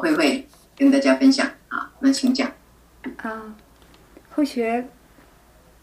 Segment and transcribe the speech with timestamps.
[0.00, 2.50] 慧慧跟大家分享啊，那请讲。
[3.18, 3.54] 啊，
[4.30, 4.88] 后学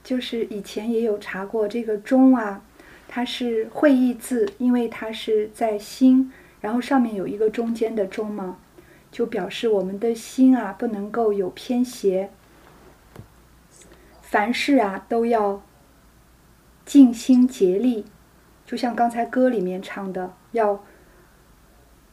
[0.04, 2.62] 就是以前也有查过这个中啊，
[3.08, 8.58] 它是会意字，因为它是在心，然后上面有一个中间的中嘛，
[9.12, 12.32] 就表示我们的心啊不能够有偏斜，
[14.22, 15.62] 凡事啊都要
[16.86, 18.06] 尽心竭力，
[18.66, 20.84] 就像刚才歌里面唱的，要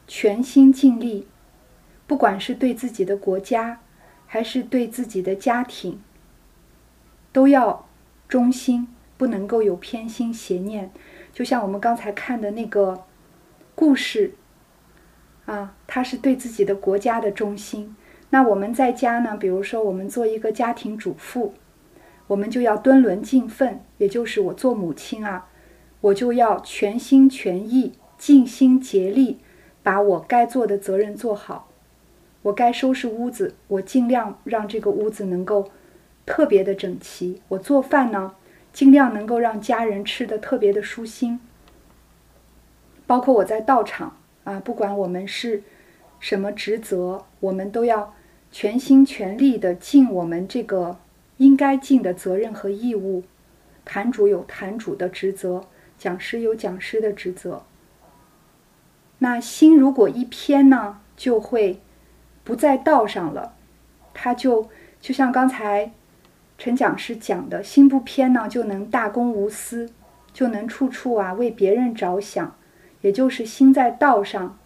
[0.07, 1.27] 全心尽力，
[2.07, 3.79] 不管是对自己的国家。
[4.27, 6.01] 还是对自己的家庭，
[7.31, 7.87] 都要
[8.27, 8.87] 忠心，
[9.17, 10.91] 不能够有偏心邪念。
[11.31, 13.05] 就像我们刚才看的那个
[13.75, 14.33] 故事，
[15.45, 17.95] 啊，他是对自己的国家的忠心。
[18.31, 19.37] 那我们在家呢？
[19.37, 21.53] 比如说，我们做一个家庭主妇，
[22.25, 25.47] 我们就要敦伦尽分，也就是我做母亲啊，
[26.01, 29.37] 我就要全心全意、尽心竭力，
[29.83, 31.69] 把我该做的责任做好。
[32.45, 35.71] 我该收拾屋子，我尽量让这个屋子能够
[36.27, 37.41] 特别的整齐。
[37.47, 38.35] 我做饭呢，
[38.71, 41.39] 尽量能够让家人吃的特别的舒心。
[43.07, 45.63] 包括我在道场啊，不管我们是
[46.19, 48.13] 什么职责，我们都要
[48.51, 50.99] 全心全力的尽我们这个
[51.37, 53.23] 应该尽的责任和义务。
[53.83, 55.65] 坛主有坛主的职责，
[55.97, 57.63] 讲师有讲师的职责。
[59.17, 61.79] 那心如果一偏呢，就会。
[62.45, 63.53] 不在道上了，
[64.13, 64.69] 他就
[65.01, 65.91] 就像刚才
[66.57, 69.89] 陈讲师讲的，心不偏呢，就能大公无私，
[70.31, 72.55] 就能处处啊为别人着想，
[73.01, 74.57] 也就是心在道上，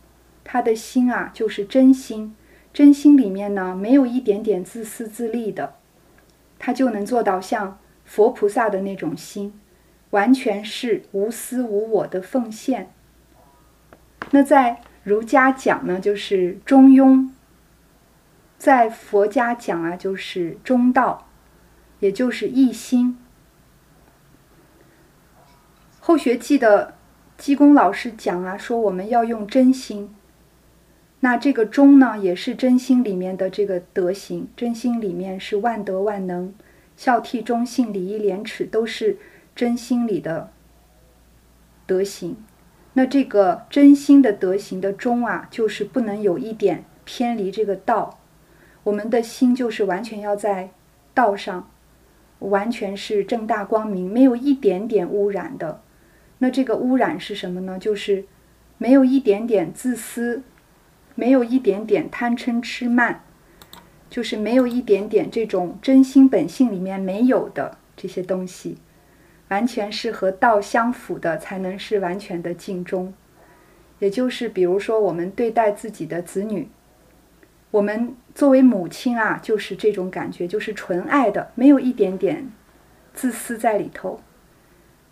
[0.43, 2.35] 他的心啊就是真心，
[2.73, 5.75] 真心里面呢没有一点点自私自利的，
[6.59, 9.57] 他就能做到像佛菩萨的那种心，
[10.09, 12.91] 完全是无私无我的奉献。
[14.31, 17.29] 那在儒家讲呢，就是中庸。
[18.59, 21.29] 在佛家讲啊，就是中道，
[22.01, 23.17] 也就是一心。
[26.01, 26.95] 后学记的
[27.37, 30.13] 济公老师讲啊，说我们要用真心。
[31.21, 34.49] 那这个中呢，也是真心里面的这个德行。
[34.57, 36.53] 真心里面是万德万能，
[36.97, 39.17] 孝悌忠信礼义廉耻都是
[39.55, 40.51] 真心里的
[41.85, 42.35] 德行。
[42.91, 48.18] 那这个真心的德行的中啊，就是不能有一点偏离这个道。
[48.89, 50.71] 我们的心就是完全要在
[51.13, 51.69] 道上，
[52.39, 55.81] 完全是正大光明，没有一点点污染的。
[56.39, 57.77] 那这个污染是什么呢？
[57.77, 58.25] 就是
[58.79, 60.41] 没有一点点自私，
[61.13, 63.23] 没有一点点贪嗔痴慢，
[64.09, 68.79] 就是没有一点点这种真心本性里面没有的这些东西，
[69.49, 73.13] 完全是和道相符的，才能是完全的尽忠。
[73.99, 76.67] 也就是比如说，我们对待自己的子女。
[77.71, 82.51] 我们作为母亲啊，就是这种感觉，就是纯爱的，没有一点点
[83.13, 84.19] 自私在里头。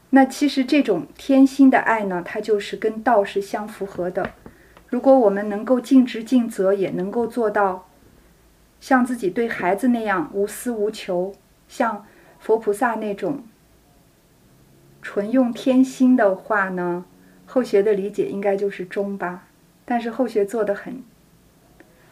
[0.10, 4.32] 那其实这种天心的爱呢，它就是跟道是相符合的。
[4.88, 7.90] 如果我们能够尽职尽责，也能够做到
[8.80, 11.36] 像自己对孩子那样无私无求，
[11.68, 12.06] 像
[12.40, 13.44] 佛菩萨那种
[15.02, 17.06] 纯用天心的话呢，
[17.46, 19.48] 后学的理解应该就是中吧。
[19.86, 21.04] 但是后学做的很。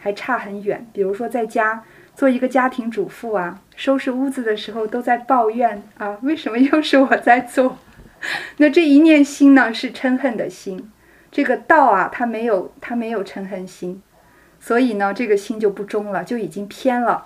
[0.06, 0.86] 还差很远。
[0.94, 1.84] 比如说，在家
[2.14, 7.80] 做一个家庭主妇啊，收拾屋子的时候都在抱怨啊，为什么又是我在做？
[8.58, 10.92] 那这一念心呢，是嗔恨的心。
[11.32, 14.00] 这个道啊，它没有，它没有嗔恨心，
[14.60, 17.26] 所以呢，这个心就不忠了，就已经偏了，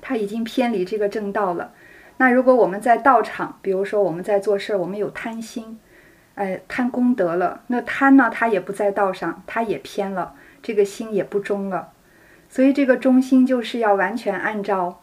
[0.00, 1.72] 它已经偏离这个正道了。
[2.16, 5.78] 那如果我们在道场，比如说我们在做事儿，我们有贪心，
[6.34, 10.34] 哎，贪功德了，那贪呢，他也不在道上，他也偏了。
[10.62, 11.92] 这个心也不忠了，
[12.48, 15.02] 所以这个忠心就是要完全按照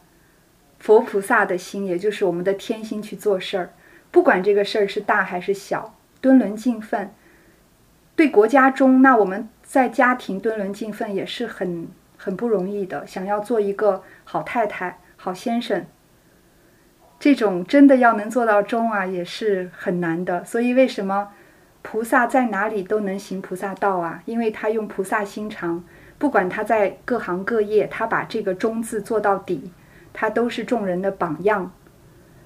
[0.80, 3.70] 佛菩萨的心，也就是我们的天心去做事儿。
[4.10, 7.12] 不管这个事儿是大还是小，敦伦尽分，
[8.16, 11.86] 对国家忠，那我们在家庭敦伦尽分也是很
[12.16, 13.06] 很不容易的。
[13.06, 15.86] 想要做一个好太太、好先生，
[17.22, 20.44] 这种真的要能做到忠啊，也是很难的。
[20.44, 21.28] 所以为什么？
[21.80, 25.84] 菩萨在哪里都能行菩萨道啊，因为他用菩萨心肠，
[26.18, 29.70] 不管他在各行各业，他把这个忠字做到底，
[30.12, 31.70] 他都是众人的榜样。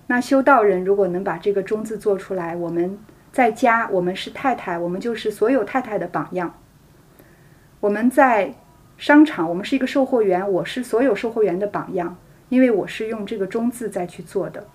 [0.09, 2.99] 那修道人如果能把这个忠字做出来，我们
[3.33, 6.53] 在家，我们是太太，我们就是所有太太的榜样。
[7.81, 8.53] 我们在
[8.99, 12.19] 商场，我们是一个售货员，我是所有售货员的榜样，
[12.49, 14.67] 因为我是用这个中字再去做的。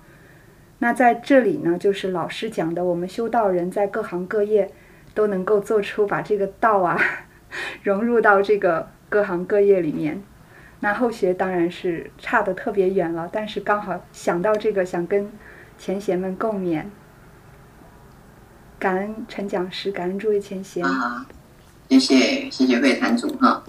[0.80, 4.72] 那在这里呢，就是老师讲的，我们修道人在各行各业
[5.14, 7.00] 都能够做出把这个道啊
[7.84, 10.24] 融入到这个各行各业里面。
[10.80, 15.32] 那后学当然是差的特别远了，但是刚好想到这个，想跟
[15.78, 16.86] 前贤们共勉。
[18.80, 20.84] 感恩陈讲师，感恩诸位前贤。
[21.88, 23.64] 谢谢谢谢魏坛主哈。